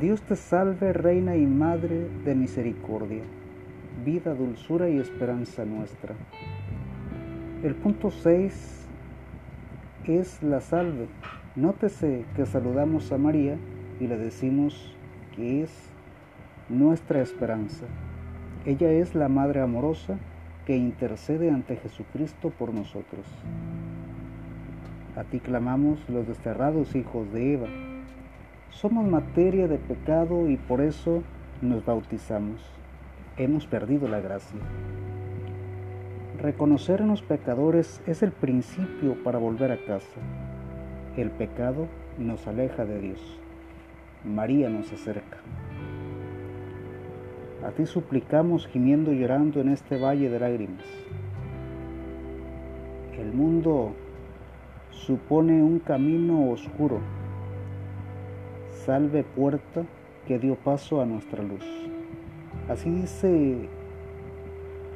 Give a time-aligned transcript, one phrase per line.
[0.00, 3.24] Dios te salve, Reina y Madre de Misericordia,
[4.04, 6.14] vida, dulzura y esperanza nuestra.
[7.64, 8.86] El punto 6
[10.04, 11.08] es la salve.
[11.56, 13.56] Nótese que saludamos a María
[13.98, 14.94] y le decimos
[15.34, 15.72] que es
[16.68, 17.86] nuestra esperanza.
[18.66, 20.16] Ella es la Madre amorosa
[20.64, 23.26] que intercede ante Jesucristo por nosotros.
[25.16, 27.66] A ti clamamos los desterrados hijos de Eva.
[28.80, 31.24] Somos materia de pecado y por eso
[31.60, 32.60] nos bautizamos.
[33.36, 34.60] Hemos perdido la gracia.
[36.40, 40.20] Reconocernos pecadores es el principio para volver a casa.
[41.16, 43.40] El pecado nos aleja de Dios.
[44.24, 45.38] María nos acerca.
[47.66, 50.86] A ti suplicamos gimiendo y llorando en este valle de lágrimas.
[53.18, 53.92] El mundo
[54.92, 57.17] supone un camino oscuro.
[58.88, 59.84] Salve puerta
[60.26, 61.62] que dio paso a nuestra luz.
[62.70, 63.68] Así dice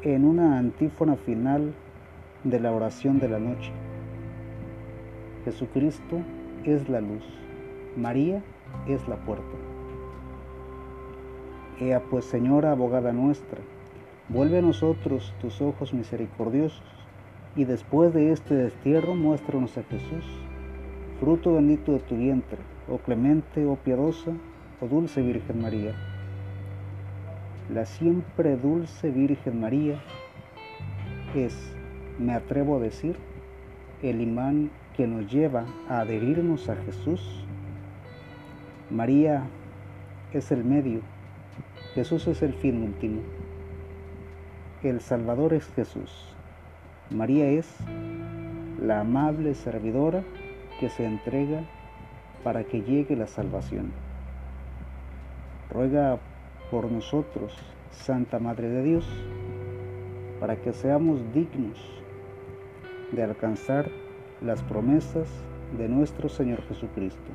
[0.02, 1.74] en una antífona final
[2.42, 3.70] de la oración de la noche.
[5.44, 6.20] Jesucristo
[6.64, 7.22] es la luz,
[7.94, 8.42] María
[8.88, 9.58] es la puerta.
[11.78, 13.60] Ea pues, Señora, abogada nuestra,
[14.30, 16.82] vuelve a nosotros tus ojos misericordiosos,
[17.56, 20.24] y después de este destierro muéstranos a Jesús,
[21.22, 22.58] fruto bendito de tu vientre,
[22.90, 24.32] oh clemente, oh piadosa,
[24.80, 25.94] oh dulce Virgen María
[27.72, 30.02] la siempre dulce Virgen María
[31.34, 31.56] es,
[32.18, 33.16] me atrevo a decir,
[34.02, 37.46] el imán que nos lleva a adherirnos a Jesús.
[38.90, 39.44] María
[40.32, 41.00] es el medio,
[41.94, 43.22] Jesús es el fin último.
[44.82, 46.34] El Salvador es Jesús.
[47.10, 47.74] María es
[48.82, 50.24] la amable servidora
[50.82, 51.62] que se entrega
[52.42, 53.92] para que llegue la salvación.
[55.70, 56.18] Ruega
[56.72, 57.56] por nosotros,
[57.92, 59.08] Santa Madre de Dios,
[60.40, 61.78] para que seamos dignos
[63.12, 63.92] de alcanzar
[64.40, 65.28] las promesas
[65.78, 67.30] de nuestro Señor Jesucristo.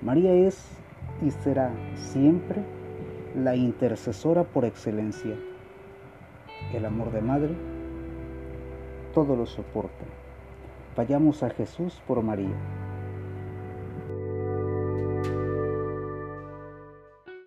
[0.00, 0.70] María es
[1.20, 2.62] y será siempre
[3.34, 5.34] la intercesora por excelencia.
[6.72, 7.54] El amor de Madre
[9.12, 10.04] todo lo soporta.
[10.98, 12.56] Vayamos a Jesús por María.